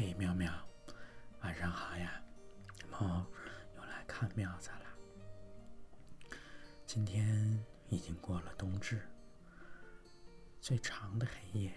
[0.00, 0.52] 嘿，妙妙，
[1.40, 2.22] 晚上好呀！
[2.88, 3.26] 猫
[3.74, 6.38] 又来看妙子了。
[6.86, 9.02] 今天已经过了冬至，
[10.60, 11.72] 最长的黑夜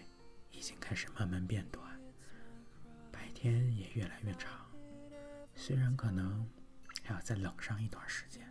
[0.52, 2.00] 已经开始慢慢变短，
[3.12, 4.70] 白天也越来越长。
[5.56, 6.48] 虽然可能
[7.04, 8.48] 还要再冷上一段时间，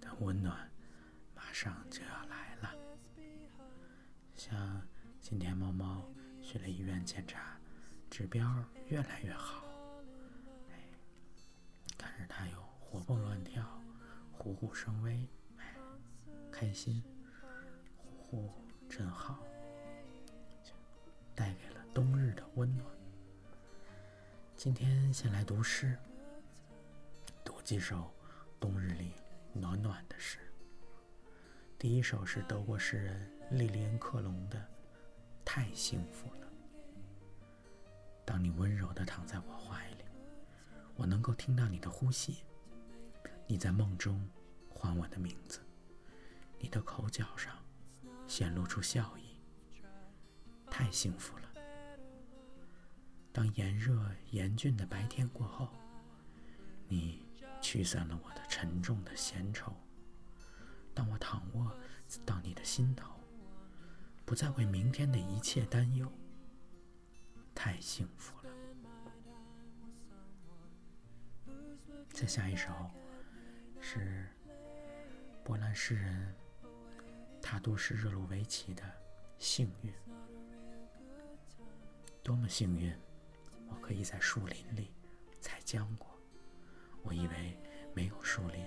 [0.00, 0.72] 但温暖
[1.34, 2.74] 马上就要来了。
[4.34, 4.80] 像
[5.20, 6.10] 今天猫猫
[6.40, 7.55] 去了医院检查。
[8.10, 8.50] 指标
[8.86, 9.62] 越来越好，
[10.70, 10.88] 哎，
[11.98, 13.62] 看着它又活蹦乱跳，
[14.32, 15.74] 虎虎生威，哎，
[16.50, 17.02] 开心，
[18.06, 19.38] 呼呼真好，
[21.34, 22.86] 带给了冬日的温暖。
[24.56, 25.94] 今天先来读诗，
[27.44, 28.10] 读几首
[28.58, 29.12] 冬日里
[29.52, 30.38] 暖暖的诗。
[31.78, 34.58] 第一首是德国诗人莉莲·克隆的
[35.44, 36.45] 《太幸福了》。
[38.36, 40.04] 当你温柔地躺在我怀里，
[40.94, 42.44] 我能够听到你的呼吸。
[43.46, 44.28] 你在梦中
[44.68, 45.60] 唤我的名字，
[46.58, 47.56] 你的口角上
[48.26, 49.38] 显露出笑意。
[50.70, 51.48] 太幸福了。
[53.32, 55.70] 当炎热严峻的白天过后，
[56.88, 57.26] 你
[57.62, 59.72] 驱散了我的沉重的闲愁。
[60.92, 61.74] 当我躺卧
[62.26, 63.18] 到你的心头，
[64.26, 66.12] 不再为明天的一切担忧。
[67.56, 68.52] 太幸福了。
[72.12, 72.70] 再下一首
[73.80, 74.26] 是
[75.42, 76.34] 波兰诗人
[77.40, 78.82] 塔杜什热鲁维奇的
[79.38, 79.90] 《幸运》。
[82.22, 82.94] 多么幸运，
[83.68, 84.92] 我可以在树林里
[85.40, 86.08] 采浆果。
[87.02, 87.58] 我以为
[87.94, 88.64] 没有树林，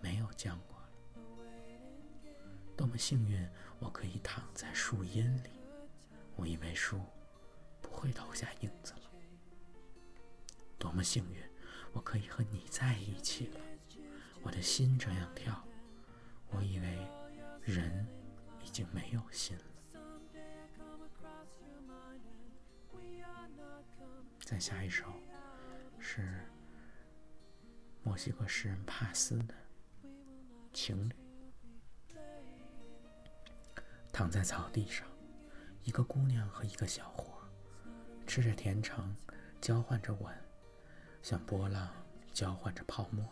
[0.00, 0.90] 没有浆果了。
[2.76, 5.50] 多么幸运，我可以躺在树荫里。
[6.34, 7.00] 我以为树。
[7.86, 9.00] 不会投下影子了。
[10.78, 11.40] 多么幸运，
[11.92, 13.60] 我可以和你在一起了。
[14.42, 15.64] 我的心这样跳，
[16.50, 17.08] 我以为
[17.62, 18.06] 人
[18.64, 19.64] 已经没有心了。
[24.40, 25.06] 再下一首
[25.98, 26.48] 是
[28.04, 29.54] 墨西哥诗人帕斯的
[30.72, 31.14] 情侣，
[34.12, 35.06] 躺在草地上，
[35.82, 37.35] 一个姑娘和一个小伙。
[38.36, 39.16] 吃着甜橙，
[39.62, 40.30] 交换着吻，
[41.22, 41.90] 像波浪
[42.34, 43.26] 交换着泡沫。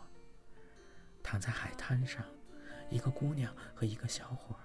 [1.21, 2.25] 躺在海滩上，
[2.89, 4.55] 一个姑娘和一个小伙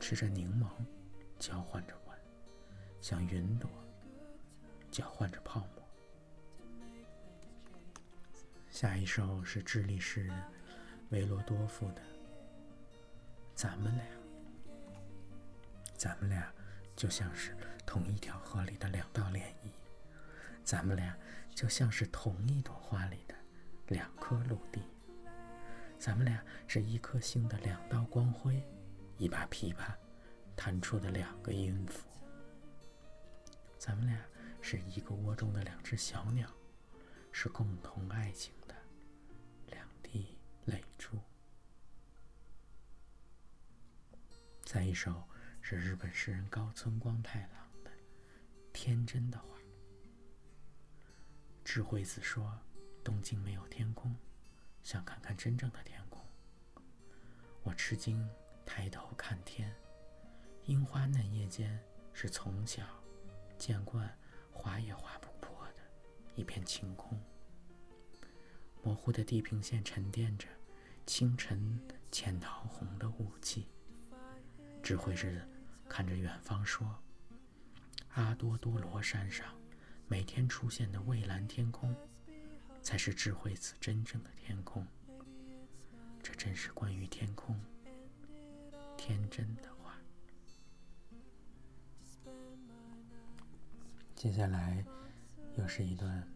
[0.00, 0.66] 吃着柠檬，
[1.38, 2.18] 交换着吻，
[3.00, 3.70] 像云朵
[4.90, 5.88] 交换着泡沫。
[8.68, 10.36] 下一首是智利诗人
[11.10, 12.02] 维罗多夫的
[13.54, 14.04] 《咱们俩》，
[15.96, 16.52] 咱们俩
[16.96, 17.56] 就像是。
[17.88, 19.70] 同一条河里的两道涟漪，
[20.62, 21.16] 咱们俩
[21.54, 23.34] 就像是同一朵花里的
[23.86, 24.82] 两颗陆地。
[25.98, 28.62] 咱们俩是一颗星的两道光辉，
[29.16, 29.94] 一把琵琶
[30.54, 32.06] 弹出的两个音符。
[33.78, 34.22] 咱们俩
[34.60, 36.46] 是一个窝中的两只小鸟，
[37.32, 38.74] 是共同爱情的
[39.70, 41.18] 两滴泪珠。
[44.62, 45.24] 再一首
[45.62, 47.57] 是日本诗人高村光太郎。
[48.88, 49.58] 天真的话，
[51.62, 52.58] 智慧子说
[53.04, 54.16] ：“东京没有天空，
[54.82, 56.24] 想看看真正的天空。”
[57.62, 58.26] 我吃惊，
[58.64, 59.70] 抬头看天，
[60.64, 61.78] 樱花嫩叶间
[62.14, 62.82] 是从小
[63.58, 64.10] 见惯、
[64.50, 65.82] 划也划不破的
[66.34, 67.22] 一片晴空。
[68.82, 70.48] 模糊的地平线沉淀着
[71.04, 71.78] 清晨
[72.10, 73.68] 浅桃红的雾气。
[74.82, 75.46] 智慧子
[75.90, 76.98] 看着远方说。
[78.14, 79.46] 阿多多罗山上，
[80.08, 81.94] 每天出现的蔚蓝天空，
[82.82, 84.84] 才是智慧子真正的天空。
[86.20, 87.58] 这真是关于天空
[88.96, 89.94] 天真的话。
[94.16, 94.84] 接下来，
[95.56, 96.26] 又是一段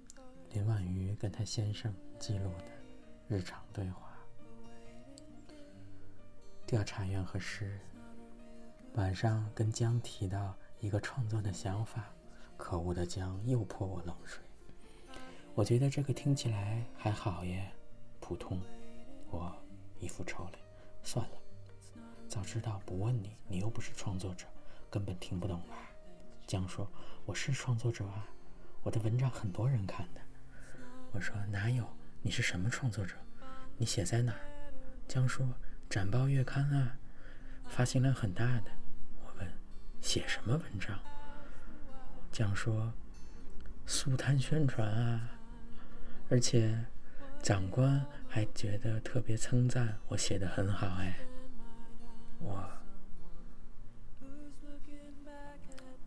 [0.51, 2.65] 林婉瑜跟她先生记录的
[3.27, 4.17] 日常对话。
[6.65, 7.81] 调查员和诗人
[8.95, 10.57] 晚上跟江提到。
[10.83, 12.13] 一个创作的想法，
[12.57, 14.43] 可恶的江又泼我冷水。
[15.55, 17.71] 我觉得这个听起来还好耶，
[18.19, 18.61] 普通。
[19.31, 19.55] 我
[20.01, 20.59] 一副臭脸，
[21.05, 21.37] 算了。
[22.29, 24.45] 早知道不问你，你又不是创作者，
[24.91, 25.77] 根本听不懂吧？
[26.49, 26.91] 江说
[27.25, 28.27] ：“我是创作者啊，
[28.83, 30.21] 我的文章很多人看的。”
[31.15, 31.87] 我说：“哪有？
[32.23, 33.15] 你是什么创作者？
[33.77, 34.41] 你写在哪儿？”
[35.07, 35.47] 江说
[35.89, 36.99] ：“展报月刊啊，
[37.69, 38.73] 发行量很大的。”
[40.03, 40.99] 写什么文章？
[42.31, 42.93] 讲说
[43.87, 45.31] ：“速谈宣传啊，
[46.29, 46.77] 而且
[47.43, 51.19] 长官还觉得特别称赞我写的很好哎，
[52.41, 52.69] 我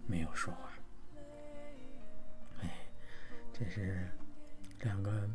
[0.06, 0.74] 没有说话，
[2.62, 2.70] 哎，
[3.54, 4.08] 这是
[4.82, 5.28] 两个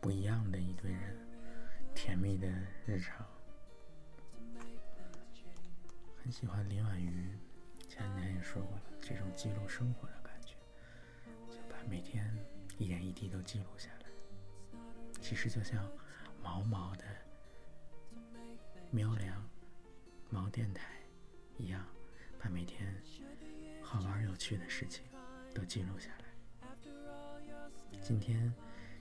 [0.00, 1.16] 不一样的一对人，
[1.94, 2.48] 甜蜜的
[2.86, 3.24] 日常，
[6.22, 7.38] 很喜欢林婉瑜，
[7.88, 10.54] 前两天也说过了，这种记录生活的感觉，
[11.50, 11.78] 就把。
[11.88, 12.36] 每天
[12.76, 14.80] 一点一滴都记录下来，
[15.22, 15.90] 其实就像
[16.42, 17.04] 毛毛的
[18.90, 19.42] 喵粮
[20.28, 21.00] 毛电台
[21.56, 21.82] 一样，
[22.38, 22.94] 把每天
[23.82, 25.02] 好玩有趣的事情
[25.54, 26.26] 都记录下来。
[28.02, 28.52] 今天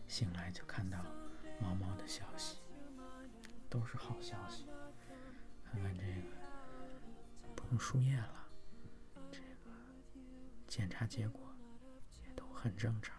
[0.08, 1.06] 醒来就看到
[1.60, 2.60] 毛毛的消息，
[3.70, 4.66] 都是好消息。
[5.66, 8.37] 看看这个，不用输液了，
[10.78, 11.42] 检查结果
[12.24, 12.46] 也都。
[12.54, 13.16] 很正常，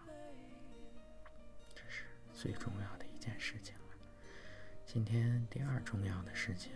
[1.73, 2.03] 这是
[2.33, 3.95] 最重要的一件事情了。
[4.85, 6.73] 今天第二重要的事情，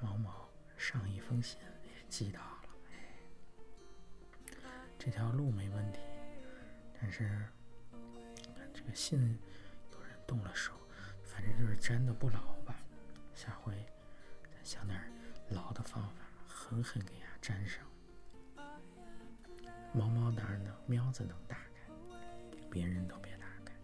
[0.00, 2.62] 毛毛上一封信也寄到了。
[4.98, 6.00] 这条路没问题，
[7.00, 7.46] 但是
[8.72, 9.38] 这个信
[9.92, 10.72] 有人动了手，
[11.24, 12.76] 反正就是粘的不牢吧。
[13.34, 13.72] 下回
[14.50, 15.00] 再想点
[15.50, 17.87] 牢的方法，狠狠给它粘上。
[19.92, 21.92] 猫猫当然能，喵子能打开，
[22.70, 23.74] 别人都别打开。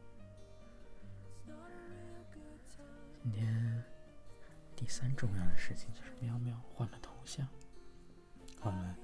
[3.22, 3.82] 今天
[4.76, 7.46] 第三重要的事情就是喵喵换了头像，
[8.60, 8.96] 换了，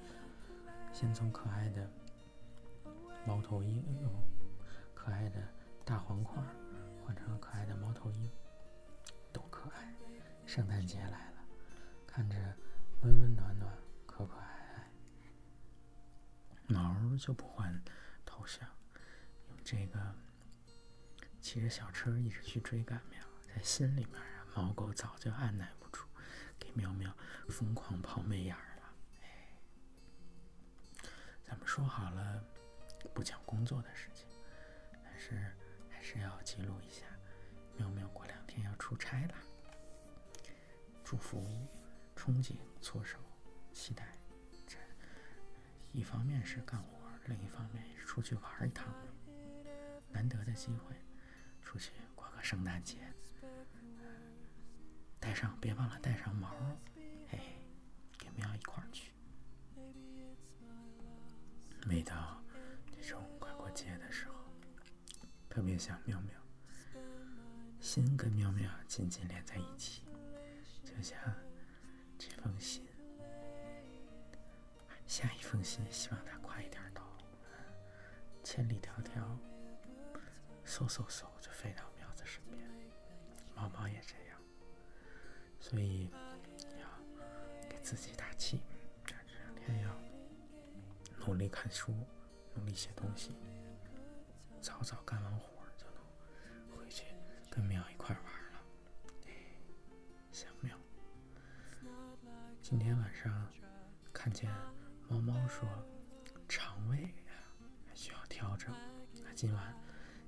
[0.93, 1.89] 先从可爱的
[3.25, 4.09] 猫头鹰，哎呦，
[4.93, 5.41] 可爱的
[5.83, 6.41] 大黄块
[7.03, 8.29] 换成可爱的猫头鹰，
[9.33, 9.93] 多可爱！
[10.45, 11.43] 圣诞节来了，
[12.05, 12.35] 看着
[13.01, 13.71] 温温暖暖，
[14.05, 14.50] 可可爱。
[16.71, 17.83] 毛就不换
[18.25, 18.67] 头像，
[19.49, 20.15] 用这个
[21.41, 26.05] 骑着小车一直去追赶喵，在心里面啊，毛狗早就按耐不住，
[26.57, 27.15] 给喵喵
[27.49, 28.93] 疯狂抛媚眼了。
[29.21, 29.53] 哎，
[31.43, 32.43] 咱们说好了
[33.13, 34.25] 不讲工作的事情，
[35.03, 35.53] 但是
[35.89, 37.05] 还是要记录一下，
[37.77, 39.35] 喵喵过两天要出差了，
[41.03, 41.45] 祝福、
[42.15, 43.17] 憧憬、措手、
[43.73, 44.20] 期待。
[45.93, 48.93] 一方面是干活，另一方面是出去玩一趟，
[50.09, 50.95] 难得的机会，
[51.61, 52.97] 出去过个圣诞节，
[55.19, 56.49] 带上别忘了带上毛，
[57.27, 57.39] 嘿，
[58.17, 59.11] 跟喵一块儿去。
[61.85, 62.41] 每到
[62.91, 64.33] 这种快过节的时候，
[65.49, 67.01] 特别想喵喵，
[67.81, 70.03] 心跟喵喵紧紧连在一起，
[70.85, 71.19] 就像
[72.17, 72.90] 这封信。
[75.11, 77.03] 下一封信，希望它快一点到，
[78.45, 79.19] 千里迢迢，
[80.65, 82.65] 嗖嗖嗖就飞到苗子身边。
[83.53, 84.39] 毛毛也这样，
[85.59, 86.09] 所以
[86.79, 86.87] 要
[87.69, 88.61] 给自己打气，
[89.05, 89.13] 这
[89.43, 89.93] 两天要
[91.25, 91.93] 努力看书，
[92.55, 93.35] 努力写东西，
[94.61, 97.03] 早早干完活就能回去
[97.49, 98.61] 跟苗一块玩了。
[100.31, 100.73] 想苗，
[102.61, 103.51] 今天晚上
[104.13, 104.49] 看见。
[105.07, 105.67] 猫猫说
[106.47, 107.33] ：“肠胃啊
[107.93, 108.73] 需要调整，
[109.23, 109.75] 那今晚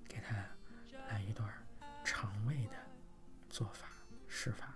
[0.08, 0.36] 给它
[1.10, 1.50] 来一段
[2.04, 2.74] 肠胃的
[3.50, 3.88] 做法
[4.28, 4.74] 施法，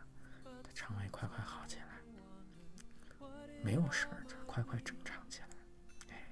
[0.63, 2.01] 它肠胃快快好起来，
[3.63, 5.48] 没有事儿，就快快正常起来。”
[6.10, 6.30] 哎，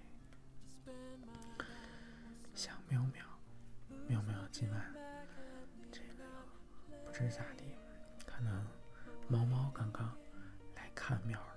[2.53, 3.25] 想喵喵，
[4.07, 4.93] 喵喵今晚
[5.91, 6.23] 这个
[7.05, 7.65] 不知咋地，
[8.25, 8.65] 可能
[9.27, 10.17] 猫猫刚刚
[10.75, 11.54] 来看喵了。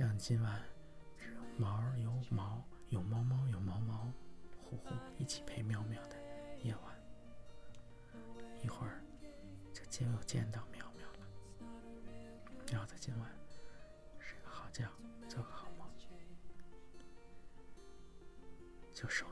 [0.00, 0.62] 像今晚
[1.58, 4.10] 毛有毛有猫猫有毛毛，
[4.64, 6.16] 呼呼一起陪喵喵的
[6.62, 6.98] 夜晚，
[8.62, 9.02] 一会儿
[9.74, 11.28] 就见又见到喵喵了。
[12.72, 13.30] 喵子今晚
[14.18, 14.88] 睡个好觉，
[15.28, 15.86] 做个好梦，
[18.94, 19.29] 就收。